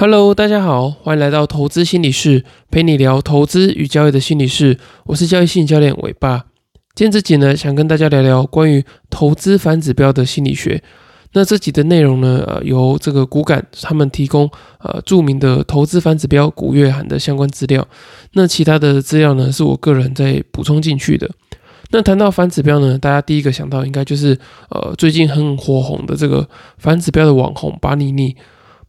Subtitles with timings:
[0.00, 4.78] Hello，大家好，欢迎来到投资心理室，陪你聊投资与交易的心理室。
[5.06, 6.44] 我是交易心理教练伟爸。
[6.94, 10.80] 今天这集呢，想跟大家聊聊关于投资反指标的心理学。
[11.32, 14.48] 那这集的内容呢，呃，由这个股感他们提供
[14.78, 17.84] 呃著名的投资反指标古月涵的相关资料。
[18.34, 21.28] 那其他的资料呢，是我个人在补充进去的。
[21.90, 24.38] 那谈到反指标呢，大家第一个想到应该就是
[24.70, 28.36] 呃最近很火红的这个反指标的网红巴尼尼。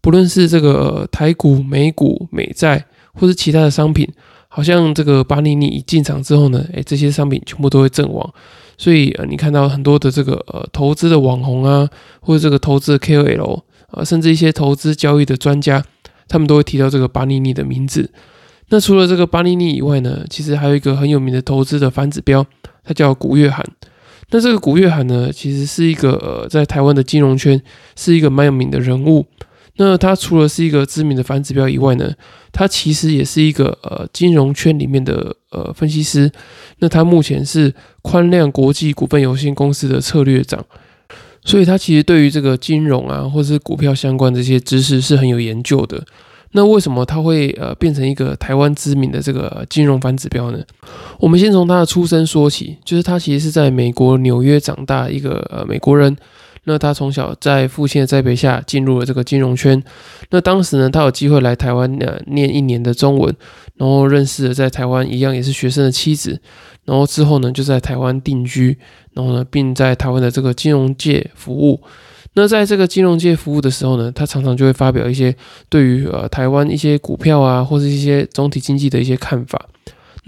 [0.02, 4.08] 不论是这个台股、美股、美债，或是其他的商品，
[4.48, 8.34] 好像这个巴尼尼一进场之后呢，诶，这些商品全部都会阵亡。
[8.78, 11.90] 所以呃，你看到很多的这个呃投资的网红啊，
[12.22, 15.84] 或者这个投资的 KOL 啊，甚至一些投资交易的专家，
[16.30, 18.10] 他们都会提到这个巴尼尼的名字。
[18.70, 22.46] 那除了这个巴尼尼以外呢，其实还有一个很有名的投资的反指标，
[22.86, 23.66] 它叫古月涵。
[24.32, 27.62] 那这个古月涵呢，其实是一个呃在台湾的金融圈
[27.98, 29.26] 是一个蛮有名的人物。
[29.82, 32.12] 那他除了是一个知名的反指标以外呢，
[32.52, 36.30] 他其实也是一个呃金融圈里面的呃分析师。
[36.80, 40.62] 那他目前是宽量国际股份有限公司的策略长，
[41.46, 46.04] 所以他其实对于这个金融啊或是股票相关这些知识是很有研究的。
[46.52, 50.60] 那为什么他会呃变成一个台湾知名的这个金融反指标呢？
[51.20, 56.18] 我们先从他的出生说起，就是他其实是在美国纽约长大一个呃美国人。
[56.66, 59.82] 那他从小在父亲的栽培下进入了这个金融圈。
[60.30, 63.36] 那当时呢，他有机会来台湾呃念一年的中文，
[63.76, 66.40] 然后认识了在台湾一样也是学生的妻子，
[66.86, 68.78] 然后之后呢就在台湾定居，
[69.14, 71.82] 然后呢并在台湾的这个金融界服务。
[72.34, 75.36] 那在这个金融界服务的时候呢，他常常就会发表一些
[75.68, 79.66] 对于呃台湾一些股票啊，或者一些总体经济的一些看法。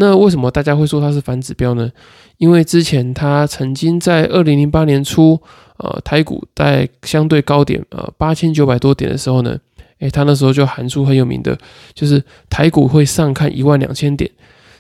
[0.02, 1.90] 那为什么大家会说它是反指标呢？
[2.38, 5.40] 因为之前它曾经在二零零八年初。
[5.84, 9.58] 呃，台股在相对高点，呃，八千九百多点的时候呢，
[9.98, 11.58] 诶，它那时候就喊出很有名的，
[11.96, 14.30] 就是台股会上看一万两千点。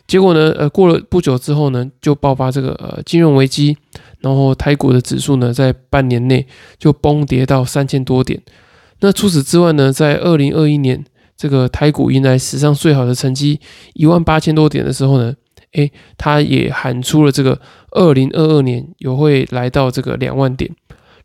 [0.06, 3.76] 结果呢，呃，过了不久之后呢，就爆发这个呃金融危机，
[4.20, 6.46] 然后台股的指数呢，在半年内
[6.78, 8.40] 就崩跌到三千多点。
[9.00, 11.04] 那除此之外呢，在二零二一年，
[11.42, 13.60] 这个台股迎来史上最好的成绩
[13.94, 15.34] 一万八千多点的时候呢，
[15.72, 17.60] 诶，他也喊出了这个
[17.90, 20.70] 二零二二年有会来到这个两万点。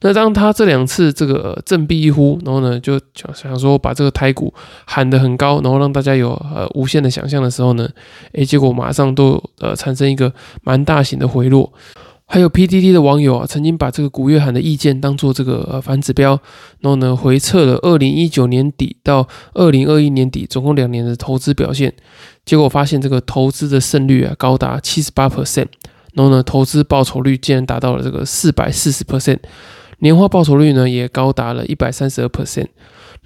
[0.00, 4.54] 那当他这两次这个振臂一呼，然后呢就想想说把这个台股
[4.86, 7.86] 喊得很高，然后让大家有呃无限的想象的时候呢，
[8.32, 10.32] 诶，结果马上都呃产生一个
[10.62, 11.70] 蛮大型的回落。
[12.28, 16.32] 还有 PTT 的网友啊，曾经把这个古月涵的意见当做这个呃反指标，
[16.80, 21.94] 然后呢回测了二零一九年底到二零二一年底总共两年的投资表现，
[22.44, 25.68] 结果发现这个投资的胜率啊高达七十八 percent，
[26.14, 29.38] 然后呢投资报酬率竟然达到了这个四百四十 percent。
[30.00, 32.66] 年化报酬率呢也高达了一百三十二 percent。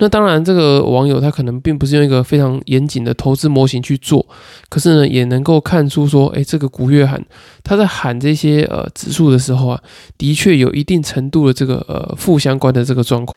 [0.01, 4.27] 那当然，这个网友他可能并不是用一个非常严谨的投资模型去做，
[4.69, 7.25] 可是呢，也能够看出说，哎，这个古月涵
[7.63, 9.81] 他在喊这些呃指数的时候啊，
[10.19, 13.37] 的确有一定程度的这个呃负相关的这个状况。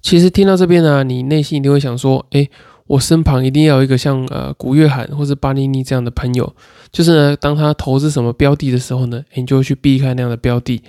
[0.00, 2.48] 其实听到这边呢，你内心一定会想说，哎。
[2.88, 6.50] 我身旁一定要有一个像呃古月涵或者巴尼尼这样的朋友，
[6.90, 10.80] 就是呢，当他投资什么标的的时候呢，你就去避开那样的标的，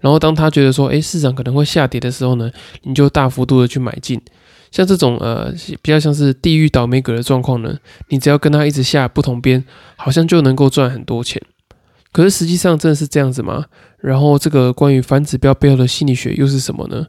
[0.00, 2.50] 然后当他觉得说，哎，市场可能会下跌的时候呢，
[2.82, 4.20] 你就大幅度的去买进。
[4.76, 5.50] 像这种呃
[5.80, 7.78] 比较像是地狱倒霉鬼的状况呢，
[8.10, 9.64] 你只要跟他一直下不同边，
[9.96, 11.40] 好像就能够赚很多钱。
[12.12, 13.64] 可是实际上真的是这样子吗？
[14.00, 17.06] 然后这个关于反指标背后的心理学又是什么呢？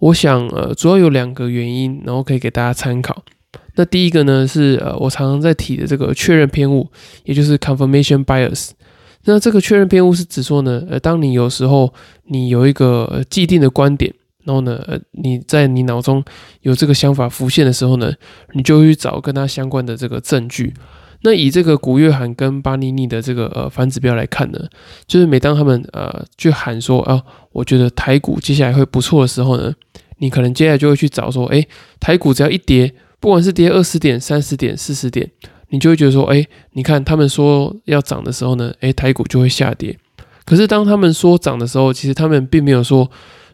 [0.00, 3.24] 我想呃主要有两个原因，然后可以给大家参考。
[3.76, 6.86] 那第一个呢是呃我常常在提的这个确认偏误，
[7.24, 8.72] 也就是 confirmation bias。
[9.24, 11.94] 那这个确认偏误是指说呢，呃，当你有时候
[12.26, 14.12] 你有一个既定的观点，
[14.44, 16.24] 然后呢，呃，你在你脑中
[16.62, 18.12] 有这个想法浮现的时候呢，
[18.52, 20.72] 你就去找跟它相关的这个证据。
[21.22, 24.58] 那以这个古月涵跟巴尼尼的这个呃反指标来看呢，
[25.06, 27.22] 就是每当他们呃去喊说啊，
[27.52, 29.74] 我觉得台股接下来会不错的时候呢，
[30.18, 31.66] 你可能接下来就会去找说，哎，
[31.98, 32.94] 台股只要一跌。
[33.20, 35.28] 不管是跌二十点、三十点、四十点，
[35.70, 39.98] 你就会觉得说，哎，你看他们说要涨的时候呢，哎，台股就会下跌。
[40.44, 43.10] 可是当他们说涨的时候，其实他们并没有说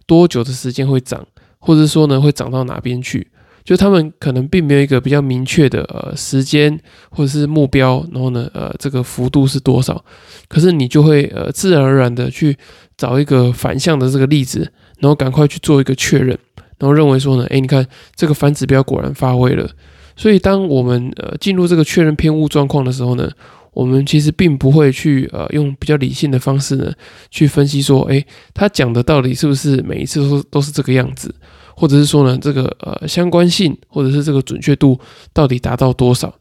[0.06, 1.26] 多久的时间会涨，
[1.58, 3.26] 或者说呢会涨到哪边去，
[3.64, 6.78] 就他们可能并没有一个比较明确的呃时间
[7.10, 10.04] 或者是目标，然后呢呃这个幅度是多少。
[10.48, 12.56] 可是你就会呃自然而然的去
[12.96, 16.38] 找一个反向的这个例子，然后赶快去做一个确认。
[16.78, 19.70] 然后认为说呢，哎，你看这个反指标果然发挥了。
[20.16, 23.30] 所以当我们呃进入这个确认偏误状况的时候呢，
[23.74, 26.92] 我们其实并不会去呃用比较理性的方式呢
[27.30, 28.24] 去分析说，哎，
[28.54, 31.34] 他讲的到底是不是每一次都都是这个样子？
[31.76, 34.98] 或者是说呢，这个呃相关性或者是这个准确度
[35.32, 36.32] 到底达到多少？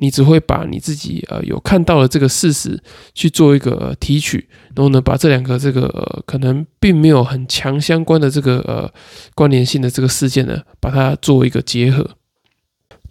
[0.00, 2.80] 你只会把你自己呃有看到的这个事实
[3.14, 8.88] 去做一个提取，然后呢，把这两个这个呃可能并没有很强相关的这个呃
[9.34, 12.08] 关联性的这个事件呢，把它做一个结合。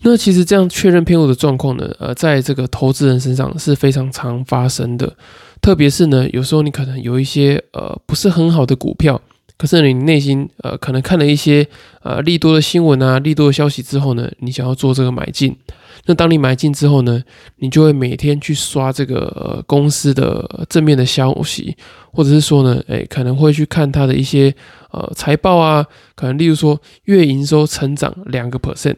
[0.01, 5.11] 那其实这样确认偏误的状况呢，呃，在这个投资人身上是非常常发生的，
[5.59, 9.19] 特别是呢，有时候你可能有一些呃不是很好的股票，
[9.57, 11.67] 可是你内心呃可能看了一些
[12.03, 15.57] 呃利多的新闻啊、利多的消息之后呢，你想要做这个买进。
[16.05, 17.21] 那当你买进之后呢，
[17.57, 21.75] 你就会每天去刷这个公司的正面的消息，
[22.13, 24.53] 或者是说呢，哎，可能会去看它的一些
[24.91, 25.83] 呃财报啊，
[26.15, 28.95] 可能例如说月营收成长两个 percent。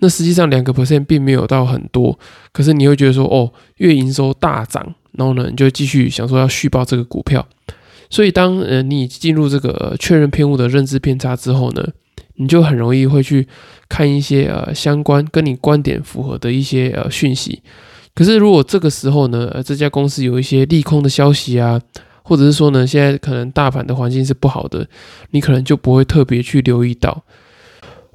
[0.00, 2.18] 那实际上两个 percent 并没有到很多，
[2.52, 7.46] 可是你会觉得说，哦，月营收大涨，然后呢，你就继续想说要续报这个股票。
[8.10, 11.86] 所以当呃你进入这个确认偏误的认知偏差之后呢，
[12.36, 13.46] 你就很容易会去
[13.88, 17.60] 看一些呃相关跟你观点符合的一些呃讯息。
[18.14, 21.80] 可是如果这个时候呢，呃这家公司有一些利空的消息啊，
[22.22, 24.88] 或者是说呢，现在可能大盘的环境是不好的，
[25.32, 27.24] 你可能就不会特别去留意到。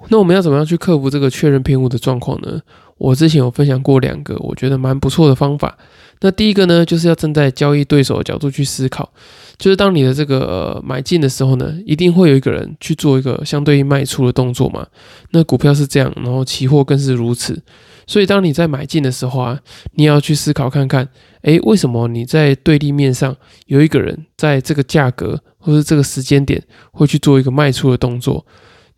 [0.10, 2.62] 那我们要怎么样去克服这个确认偏误的状况呢？
[2.98, 5.78] 我之前有分享过两个我觉得蛮不错的方法。
[6.22, 9.12] 那第一个呢，就是要站在交易对手的角度去思考，
[9.58, 14.88] 就是当你的这个买进的时候呢，一定会有一个人去做一个相对应卖出的动作嘛。
[15.32, 17.62] 那股票是这样，然后期货更是如此。
[18.06, 19.60] 所以当你在买进的时候啊，
[19.96, 21.10] 你要去思考看看，
[21.42, 23.36] 诶，为什么你在对立面上
[23.66, 26.62] 有一个人在这个价格或者这个时间点
[26.92, 28.46] 会去做一个卖出的动作？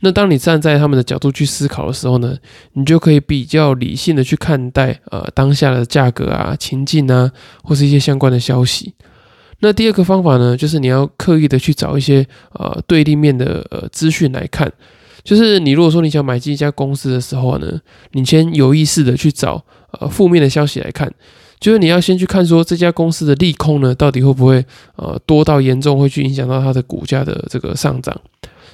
[0.01, 2.37] 那当你站在他们的角度去思考的时候呢，
[2.73, 7.31] 你就可以比较理性的去看待呃当下的价格啊、情境啊，
[7.63, 8.93] 或是一些相关的消息。
[9.59, 14.71] 那第二个方法呢，就是你要刻意的去找一些呃对立面的呃资讯来看。
[15.23, 17.79] 就是你如果说你想买进一家公司的时候呢，
[18.11, 19.63] 你先有意识的去找
[19.99, 21.11] 呃负面的消息来看，
[21.59, 24.63] 就是你要先去看说这家公司的利空呢，到底会不会
[24.97, 28.19] 呃多到严重会去影响到它的股价的这个上涨。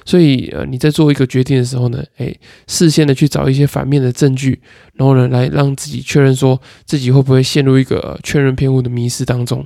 [0.04, 2.34] 所以，呃，你在做一个决定的时候呢，哎，
[2.66, 4.60] 事先的去找一些反面的证据，
[4.94, 9.64] 然后呢，来让自己确认说自己会不会陷入一个确认偏误的迷失当中。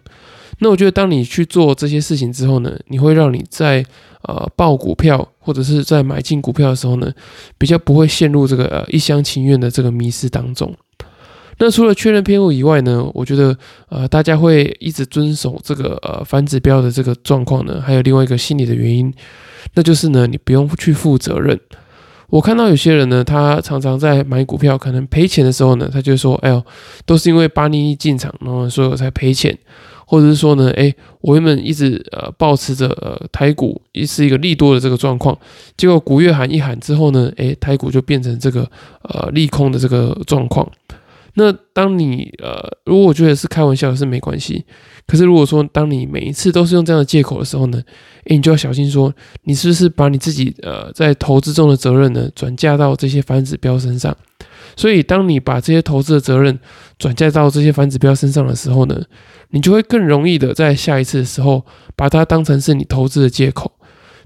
[0.58, 3.82] 那我觉得，当你去做这些事情之后呢，你会让你在
[4.24, 7.10] 呃报股票或者是在买进股票的时候呢，
[7.56, 10.74] 比较不会陷入这个呃一厢情愿的这个迷失当中。
[11.58, 13.56] 那除了确认偏误以外呢，我觉得
[13.88, 19.12] 呃大家会一直遵守这个呃反指标的这个状况呢，还有另外一个心理的原因。
[19.74, 21.58] 那就是呢，你不用去负责任。
[22.28, 26.62] 我看到有些人呢，他常常在买股票可能赔钱的时候呢，他就说：“哎呦，
[27.04, 29.56] 都是因为巴尼进场，然后所以我才赔钱。”
[30.08, 35.36] 或者是说呢，哎，我原本一直呃保持着呃台股一是一个利多的这个状况，
[35.76, 38.68] 结果古月喊一喊之后呢，哎，台股就变成这个
[39.02, 40.70] 呃利空的这个状况。
[41.38, 44.64] 那当你呃，如果我觉得是开玩笑是没关系，
[45.06, 47.78] 可是如果说当你每一次都是用这样的借口的时候呢，
[48.24, 49.12] 诶，你就要小心说，
[49.44, 54.16] 你是不是把你自己呃在投资中的责任呢转嫁到这些反指标身上？
[54.76, 56.58] 所以当你把这些投资的责任
[56.98, 58.98] 转嫁到这些反指标身上的时候呢，
[59.50, 63.70] 你就会更容易的在下一次的时候把它当成是你投资的借口。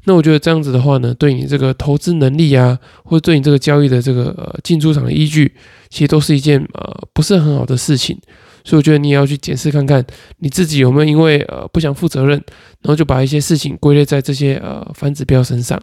[0.04, 5.54] 那我觉得这样子的话呢，对你这个投资能力啊，或者对你这个交易的这个呃进出场的依据，
[5.90, 8.18] 其实都是一件呃不是很好的事情。
[8.64, 10.04] 所以我觉得你也要去检视看看，
[10.38, 12.36] 你自己有没有因为呃不想负责任，
[12.82, 15.80] 然后就把一些事情归类在这些呃反指标身上。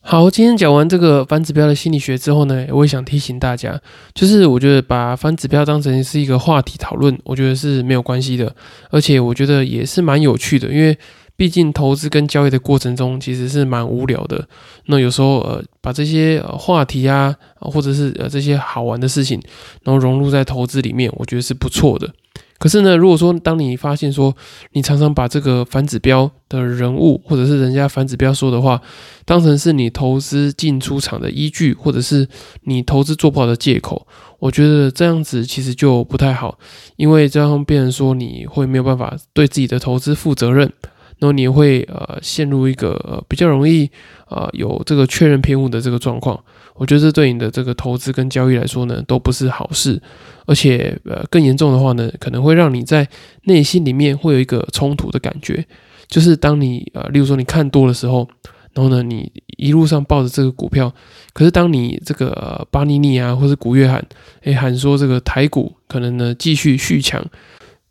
[0.00, 3.80] 好，今天讲完这个反指标的心理学之后呢，我也想提醒大家，
[4.14, 8.54] 就是我觉得把反指标当成是一个话题讨论，我觉得是没有关系的，
[8.90, 10.96] 而且我觉得也是蛮有趣的，因为。
[11.38, 14.48] 毕竟投资跟交易的过程中其实是蛮无聊的，
[14.86, 19.40] 那有时候呃把这些话题啊，或者是呃这些好玩的事情，
[19.84, 22.12] 然后融入在投资里面，我觉得是不错的。
[22.58, 24.36] 可是呢，如果说当你发现说
[24.72, 28.82] 你常常把这个反指标的人物，或者是人家反指标说的话，
[29.24, 32.26] 当成是你投资进出场的依据，或者是
[32.64, 34.04] 你投资做不好的借口，
[34.40, 36.58] 我觉得这样子其实就不太好，
[36.96, 40.72] 因为这样变成说你会没有办法对自己的投资负责任。
[41.18, 43.90] 然后你会呃陷入一个比较容易
[44.26, 46.38] 啊有这个确认偏误的这个状况，
[46.74, 50.00] 我觉得这对你的这个投资跟交易来说呢都不是好事，
[50.46, 53.08] 而且呃更严重的话呢可能会让你在
[53.44, 55.66] 内心里面会有一个冲突的感觉，
[56.06, 58.28] 就是当你呃例如说你看多的时候，
[58.74, 60.94] 然后呢你一路上抱着这个股票，
[61.32, 64.06] 可是当你这个呃巴尼尼啊或是古月喊
[64.42, 67.24] 诶喊说这个台股可能呢继续续强。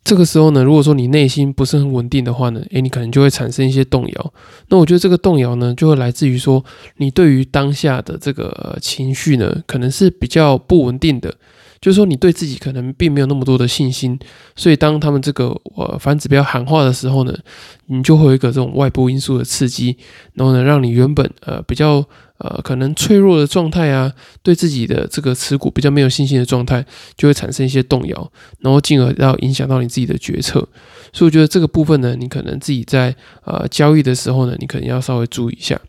[0.08, 4.32] 这个时候呢，如果说你内心不是很稳定的话呢，诶，你可能就会产生一些动摇。
[4.68, 6.64] 那我觉得这个动摇呢，就会来自于说
[6.96, 11.34] 你对于当下的这个情绪呢，可能是比较不稳定的。
[11.80, 14.18] 就是说，你对自己可能并没有那么多的信心，
[14.56, 17.36] 所以当他们这个呃反指标喊话的时候呢，
[17.86, 19.96] 你就会有一个这种外部因素的刺激，
[20.34, 22.04] 然后呢，让你原本呃比较
[22.38, 26.84] 呃可能脆弱的状态啊，对自己的这个持股比较没有信心的状态，
[27.16, 30.66] 就会产生一些动摇，然后进而要影响到你自己的决策。
[31.12, 35.80] 所以我觉得这个部分呢，你可能自己在呃交易的时候呢，你可能要稍微注意一下。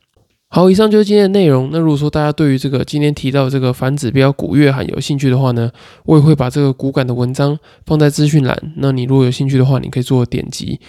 [0.52, 1.70] 好，以上就是今天的内容。
[1.72, 5.72] 那如果说大家对于这个今天提到这个反指标古月喊有兴趣的话呢，
[6.06, 8.60] 我也会把这个骨感的文章放在资讯栏。
[8.78, 10.80] 那你如果有兴趣的话，你可以做点击。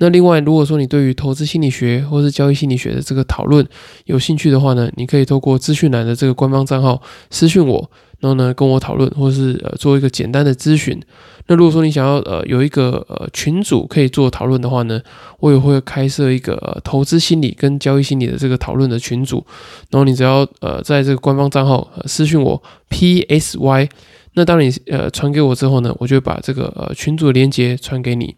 [0.00, 3.64] 那另外，如果说你对于投资心理学或是交易心理学的这个讨论
[4.06, 7.90] 有兴趣的话呢，你可以透过资讯栏的这个官方账号私讯我。
[8.20, 11.00] 然后呢，跟我讨论，或是呃做一个简单的咨询。
[11.46, 15.00] 那如果说你想要呃有一个呃群组可以做讨论的话呢，
[15.38, 19.42] 我也会开设一个投资心理跟交易心理的这个讨论的群组。
[19.88, 23.88] 然后你只要呃在这个官方账号私讯我 P S Y，
[24.34, 28.36] 那当你呃传给我之后呢，我就把这个呃群组的链接传给你。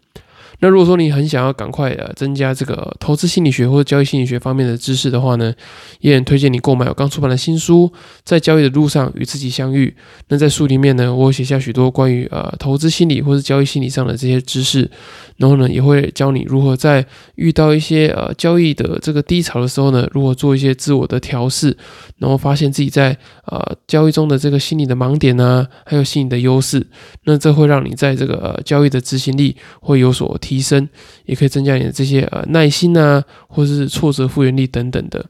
[0.59, 5.53] 那如果说你很想要赶快呃增加这个投资心理学或者交易心理学方面的知识的话呢，
[5.99, 7.91] 也很推荐你购买我刚出版的新书
[8.23, 9.93] 《在交易的路上与自己相遇》。
[10.29, 14.89] 那在书里面呢，我写下许多关于呃投资心理或者交易心理上的这些知识，
[15.35, 17.05] 然后呢，也会教你如何在
[17.35, 21.75] 遇到一些呃交易的这个低潮的时候呢，如何做一些自我的调试，
[22.19, 23.17] 然后发现自己在
[23.47, 26.87] 呃交易中的这个心理的盲点啊，还有心理的优势。
[27.25, 30.52] 那这会让你在这个交易的执行力会有所提。
[30.53, 30.87] 提升
[31.25, 35.25] 也可以增加你的这些呃耐心啊，或者是挫折复原力等等的。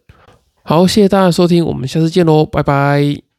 [0.63, 3.32] 好，谢谢大家收听，我们下次见喽，拜拜。